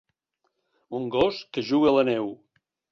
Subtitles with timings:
[1.01, 2.37] Un gos que juga a la neu